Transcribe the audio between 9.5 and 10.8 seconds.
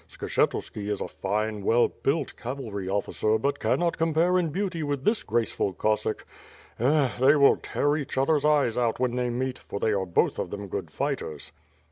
for they are both of them